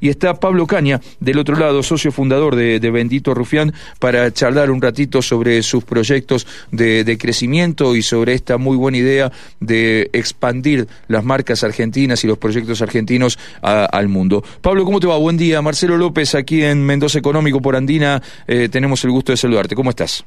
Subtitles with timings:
[0.00, 4.80] y está Pablo Caña del otro lado, socio fundador de, Bendito Rufián, para charlar un
[4.80, 11.24] ratito sobre sus proyectos de, crecimiento y sobre esta muy buena idea de expandir las
[11.24, 14.44] marcas argentinas y los proyectos argentinos al mundo.
[14.60, 15.16] Pablo, ¿cómo te va?
[15.16, 15.60] Buen día.
[15.62, 19.74] Marcelo López, aquí en Mendoza Económico por Andina, eh, tenemos el gusto de saludarte.
[19.74, 20.24] ¿Cómo estás?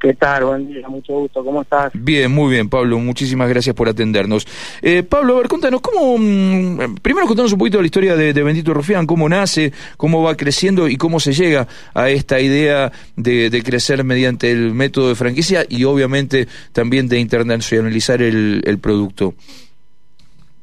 [0.00, 0.44] ¿Qué tal?
[0.44, 1.44] Buen día, mucho gusto.
[1.44, 1.92] ¿Cómo estás?
[1.92, 2.98] Bien, muy bien, Pablo.
[2.98, 4.46] Muchísimas gracias por atendernos.
[4.80, 8.32] Eh, Pablo, a ver, contanos, ¿cómo, mm, primero contanos un poquito de la historia de,
[8.32, 13.62] Bendito Rufián, cómo nace, cómo va creciendo y cómo se llega a esta idea de,
[13.62, 19.34] crecer mediante el método de franquicia y obviamente también de internacionalizar el, el producto.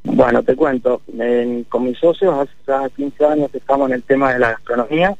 [0.03, 1.01] Bueno, te cuento,
[1.69, 5.15] con mis socios hace 15 años estamos en el tema de la gastronomía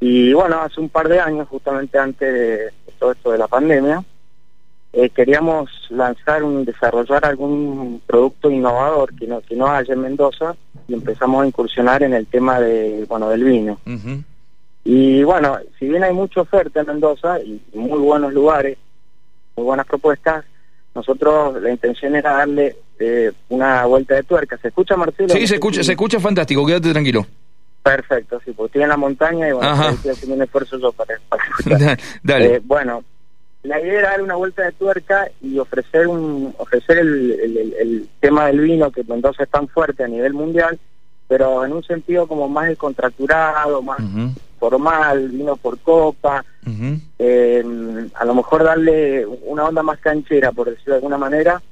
[0.00, 4.04] y bueno, hace un par de años, justamente antes de todo esto de la pandemia,
[4.92, 10.54] eh, queríamos lanzar un desarrollar algún producto innovador que no que no haya en Mendoza
[10.86, 13.78] y empezamos a incursionar en el tema de bueno del vino.
[14.84, 18.78] Y bueno si bien hay mucha oferta en Mendoza y muy buenos lugares
[19.56, 20.44] muy buenas propuestas
[20.92, 24.58] nosotros la intención era darle eh, una vuelta de tuerca.
[24.58, 26.66] Se escucha Marcelo sí se escucha se escucha fantástico.
[26.66, 27.24] Quédate tranquilo
[27.82, 31.14] Perfecto, sí, porque estoy en la montaña y bueno, estoy haciendo un esfuerzo yo para,
[31.58, 31.98] escuchar.
[32.22, 32.56] Dale.
[32.56, 33.02] Eh, bueno,
[33.62, 38.46] la idea era dar una vuelta de tuerca y ofrecer un ofrecer el, el, tema
[38.46, 40.78] del vino que Mendoza es tan fuerte a nivel mundial,
[41.28, 43.98] pero en un sentido como más descontracturado, más
[44.58, 46.44] formal, vino por copa,
[47.18, 47.64] eh,
[48.14, 51.62] a lo mejor darle una onda más canchera, por decirlo de alguna manera,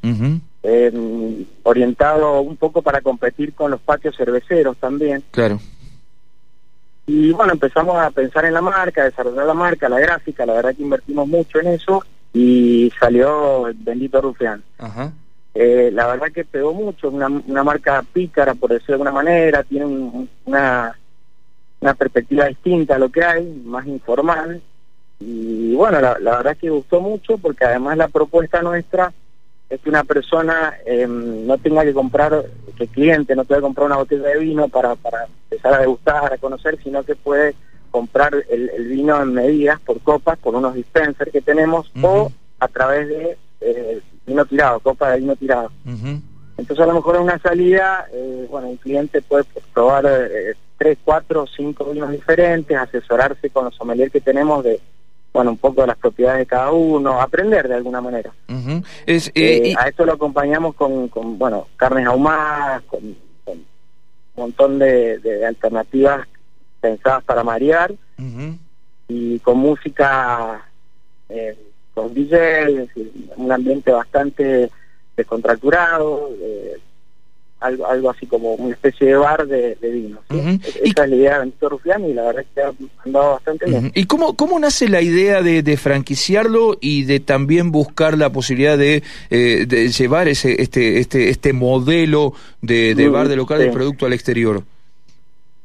[0.62, 5.22] eh, orientado un poco para competir con los patios cerveceros también.
[5.31, 5.59] Claro.
[7.09, 10.53] Y bueno, empezamos a pensar en la marca, a desarrollar la marca, la gráfica, la
[10.53, 14.62] verdad que invertimos mucho en eso y salió el Bendito Rufián.
[15.55, 19.62] Eh, la verdad que pegó mucho, una, una marca pícara, por decirlo de alguna manera,
[19.62, 19.87] tiene
[20.45, 20.98] una,
[21.81, 24.61] una perspectiva distinta a lo que hay, más informal.
[25.19, 29.15] Y bueno, la, la verdad que gustó mucho porque además la propuesta nuestra
[29.71, 32.45] es que una persona em, no tenga que comprar,
[32.77, 36.33] que el cliente no que comprar una botella de vino para, para empezar a degustar,
[36.33, 37.55] a conocer, sino que puede
[37.91, 42.31] comprar el, vino en medidas por copas, por unos dispensers que tenemos, o
[42.61, 45.71] a través de eh, vino tirado, copa de vino tirado.
[46.57, 50.99] Entonces a lo mejor en una salida, eh, bueno, un cliente puede probar eh, tres,
[51.05, 54.81] cuatro, cinco vinos diferentes, asesorarse con los sommeliers que tenemos de
[55.38, 58.32] bueno, un poco de las propiedades de cada uno, aprender de alguna manera.
[59.06, 63.65] es, eh, A esto lo acompañamos con, con bueno, carnes ahumadas, con, un
[64.34, 66.27] montón de, alternativas
[66.81, 67.94] pensadas para marear
[69.06, 70.69] y con música,
[71.28, 71.56] eh,
[71.94, 72.88] con DJ,
[73.37, 74.72] un ambiente bastante
[75.16, 76.78] descontracturado, eh,
[77.61, 80.21] algo, algo así como una especie de bar de, de vino.
[80.31, 82.73] Esa es la idea de Benito Rufián y la verdad es que ha
[83.05, 83.93] andado bastante bien.
[83.95, 88.79] ¿Y cómo, cómo nace la idea de, de, franquiciarlo y de también buscar la posibilidad
[88.79, 92.33] de, eh, de llevar ese este este este modelo
[92.63, 94.63] de, de bar de local de producto al exterior?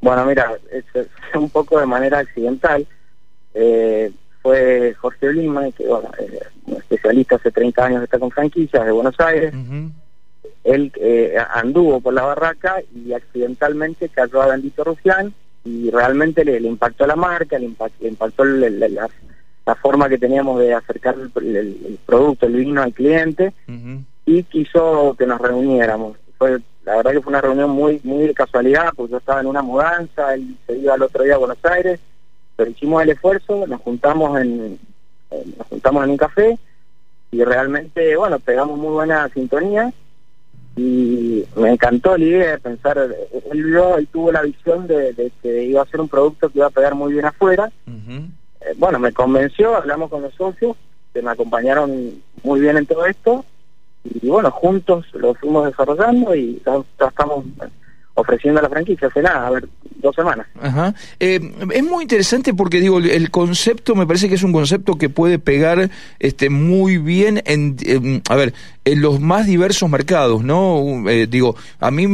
[0.02, 0.84] Bueno, mira, es,
[1.36, 2.86] un poco de manera accidental.
[3.54, 4.12] Eh,
[4.42, 6.10] fue Jorge Lima, que bueno,
[6.66, 9.54] un especialista hace 30 años está con franquicias de Buenos Aires
[10.64, 15.34] él eh, anduvo por la barraca y accidentalmente cayó a Bendito Rufián
[15.66, 19.10] y realmente le, impactó la marca, le, impactó la,
[19.76, 23.54] forma que teníamos de acercar el, producto, el vino al cliente
[24.26, 26.18] y quiso que nos reuniéramos.
[26.38, 29.48] Fue La verdad que fue una reunión muy muy de casualidad porque yo estaba en
[29.48, 32.00] una mudanza, él se iba al otro día a Buenos Aires,
[32.56, 34.80] pero hicimos el esfuerzo, nos juntamos en,
[35.58, 36.58] nos juntamos en un café
[37.32, 39.92] y realmente, bueno, pegamos muy buena sintonía
[40.76, 42.98] y me encantó la idea de pensar,
[43.52, 46.68] él vio y tuvo la visión de, que iba a ser un producto que iba
[46.68, 47.72] a pegar muy bien afuera.
[47.88, 50.76] Eh, bueno, me convenció, hablamos con los socios,
[51.14, 53.46] que me acompañaron muy bien en todo esto,
[54.04, 57.46] y bueno, juntos lo fuimos desarrollando y ya estamos
[58.16, 59.68] ofreciendo la franquicia hace nada, a ver,
[60.04, 60.46] dos semanas.
[60.62, 60.94] Ajá.
[61.20, 61.40] Eh,
[61.74, 65.40] es muy interesante porque digo, el concepto me parece que es un concepto que puede
[65.40, 65.90] pegar
[66.20, 68.54] este muy bien en, a ver,
[68.86, 71.10] en los más diversos mercados, ¿no?
[71.10, 72.06] Eh, digo, a mí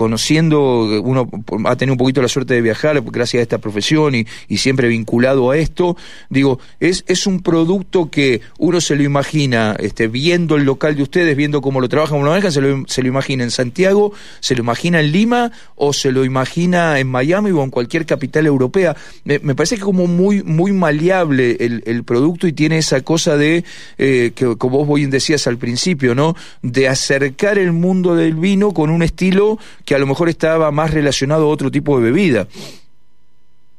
[0.00, 1.28] conociendo, uno
[1.66, 4.88] ha tenido un poquito la suerte de viajar gracias a esta profesión y, y, siempre
[4.88, 5.94] vinculado a esto,
[6.30, 11.02] digo, es, es un producto que uno se lo imagina, este, viendo el local de
[11.02, 14.14] ustedes, viendo cómo lo trabajan, cómo lo manejan, se lo, se lo imagina en Santiago,
[14.40, 18.46] se lo imagina en Lima o se lo imagina en Miami o en cualquier capital
[18.46, 18.96] europea.
[19.24, 23.64] Me, parece que como muy, muy maleable el, el producto y tiene esa cosa de,
[23.98, 26.36] eh, que como vos bien decías al principio, ¿no?
[26.62, 29.58] De acercar el mundo del vino con un estilo
[29.90, 32.46] que a lo mejor estaba más relacionado a otro tipo de bebida.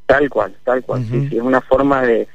[0.06, 1.06] Tal cual, tal cual.
[1.10, 2.28] sí, es una forma de,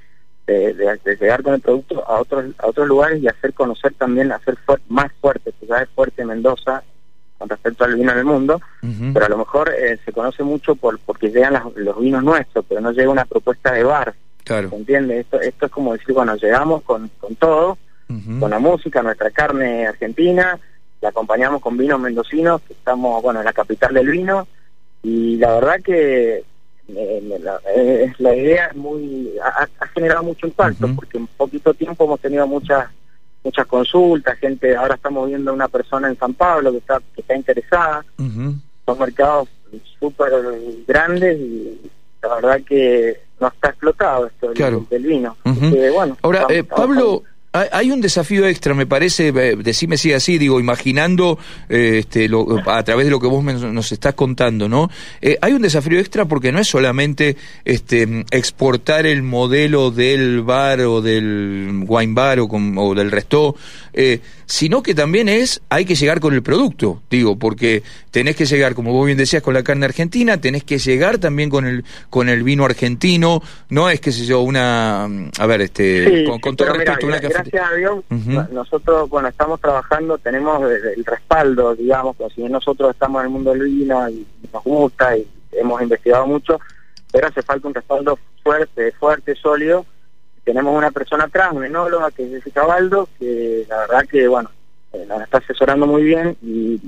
[0.46, 4.56] de, llegar con el producto a otros a otros lugares y hacer conocer también, hacer
[4.88, 6.84] más fuerte, porque ya es fuerte Mendoza
[7.36, 8.62] con respecto al vino en el mundo,
[9.12, 12.80] pero a lo mejor eh, se conoce mucho por porque llegan los vinos nuestros, pero
[12.80, 14.14] no llega una propuesta de bar.
[14.42, 14.70] Claro.
[14.70, 15.20] ¿Se entiende?
[15.20, 17.76] Esto, esto es como decir, bueno, llegamos con, con todo,
[18.40, 20.58] con la música, nuestra carne argentina,
[21.06, 24.48] la acompañamos con vinos mendocinos, que estamos, bueno, en la capital del vino,
[25.04, 26.42] y la verdad que
[26.88, 27.42] eh,
[28.18, 32.88] la, idea es muy ha, generado mucho impacto porque en poquito tiempo hemos tenido muchas
[33.42, 37.36] muchas consultas gente ahora estamos viendo una persona en San Pablo que está que está
[37.36, 39.48] interesada son mercados
[39.98, 40.30] súper
[40.86, 41.90] grandes y
[42.22, 45.36] la verdad que no está explotado esto del, vino.
[45.44, 47.24] Bueno ahora eh, Pablo
[47.72, 51.38] hay un desafío extra, me parece, eh, decime si así, digo, imaginando
[51.68, 52.28] eh, este,
[52.66, 54.90] a través de lo que vos nos estás contando, ¿no?
[55.20, 60.80] Eh, hay un desafío extra porque no es solamente este, exportar el modelo del bar
[60.80, 63.56] o del wine bar o, o del resto,
[64.46, 67.82] sino que también es, hay que llegar con el producto, digo, porque
[68.12, 71.50] tenés que llegar, como vos bien decías, con la carne argentina, tenés que llegar también
[71.50, 76.24] con el, con el vino argentino, no es, que sé yo, una, a ver, este,
[76.40, 77.20] con, todo respeto, una
[77.50, 78.04] gracias a Dios,
[78.50, 83.52] nosotros, bueno, estamos trabajando, tenemos el, respaldo, digamos, pues si nosotros estamos en el mundo
[83.52, 86.60] del vino y nos gusta y hemos investigado mucho,
[87.12, 89.86] pero hace falta un respaldo fuerte, fuerte, sólido.
[90.44, 94.50] Tenemos una persona atrás, un enóloga, que es Jessica Baldo, que la verdad que, bueno,
[94.92, 96.80] eh, nos está asesorando muy bien y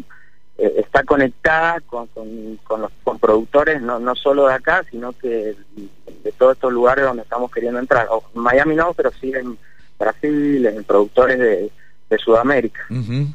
[0.58, 5.56] eh, está conectada con, con, los con productores, no, no solo de acá, sino que
[6.24, 8.06] de todos estos lugares donde estamos queriendo entrar.
[8.10, 9.58] O, Miami no, pero sí en
[9.98, 11.70] Brasil, en productores de,
[12.24, 12.80] Sudamérica.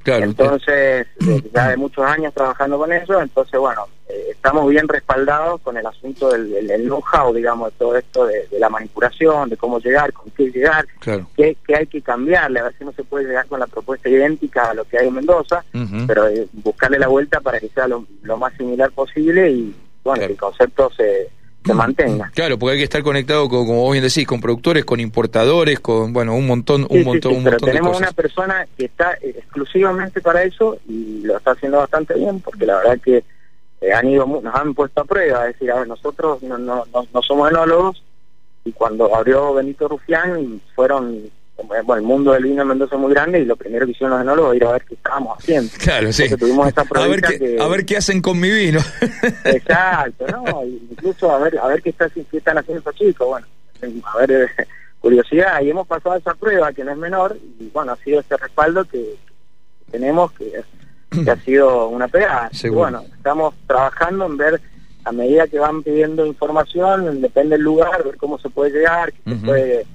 [0.06, 1.06] Entonces,
[1.54, 5.86] ya de muchos años trabajando con eso, entonces, bueno, eh, estamos bien respaldados con el
[5.86, 10.50] asunto del, know-how, digamos, de todo esto de, la manipulación, de cómo llegar, con qué
[10.50, 14.10] llegar, qué, hay que cambiarle, a ver si no se puede llegar con la propuesta
[14.10, 15.64] idéntica a lo que hay en Mendoza,
[16.08, 18.06] pero eh, buscarle la vuelta para que sea lo,
[18.38, 21.30] más similar posible y, bueno, el concepto se
[21.66, 22.32] se mantenga.
[22.34, 25.80] Claro, porque hay que estar conectado, con, como vos bien decís, con productores, con importadores,
[25.80, 30.44] con, bueno, un montón, un montón, un pero tenemos una persona que está exclusivamente para
[30.44, 33.24] eso y lo está haciendo bastante bien, porque la verdad que
[33.82, 36.86] eh, han ido, nos han puesto a prueba, es decir, a ver, nosotros no, no,
[36.92, 38.04] no somos enólogos
[38.66, 41.30] y cuando abrió Benito Rufián fueron
[41.62, 44.12] bueno, el mundo del vino en Mendoza es muy grande y lo primero que hicieron
[44.12, 45.72] los enólogos fue ir a ver qué estábamos haciendo.
[45.78, 46.36] Claro, sí.
[46.36, 48.80] tuvimos esa a, ver qué, a ver qué hacen con mi vino.
[49.46, 50.64] Exacto, ¿no?
[50.66, 53.28] Incluso a ver a ver qué, está, qué están haciendo estos chicos.
[53.28, 53.48] Bueno,
[54.06, 54.48] a ver, eh,
[55.00, 55.62] curiosidad.
[55.62, 58.86] Y hemos pasado esa prueba que no es menor y bueno, ha sido ese respaldo
[58.86, 59.16] que,
[59.92, 60.64] tenemos que,
[61.30, 62.50] ha sido una pegada.
[62.72, 64.62] Bueno, estamos trabajando en ver
[65.06, 69.32] a medida que van pidiendo información, depende del lugar, ver cómo se puede llegar, qué
[69.32, 69.86] se puede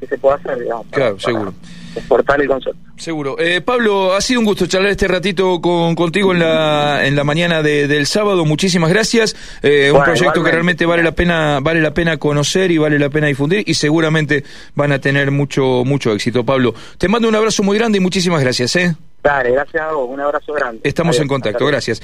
[0.00, 0.86] se puede hacer, digamos.
[0.90, 1.54] Claro, seguro.
[1.96, 2.78] Exportar el concepto.
[2.96, 3.36] Seguro.
[3.38, 7.24] Eh, Pablo, ha sido un gusto charlar este ratito con, contigo en la, en la
[7.24, 8.44] mañana del sábado.
[8.44, 9.36] Muchísimas gracias.
[9.62, 13.10] Eh, un proyecto que realmente vale la pena vale la pena conocer y vale la
[13.10, 14.44] pena difundir y seguramente
[14.74, 16.74] van a tener mucho mucho éxito, Pablo.
[16.98, 18.74] Te mando un abrazo muy grande y muchísimas gracias.
[18.76, 18.94] ¿eh?
[19.24, 20.06] Dale, gracias a vos.
[20.10, 20.80] Un abrazo grande.
[20.84, 21.64] Estamos en contacto.
[21.66, 22.02] Gracias.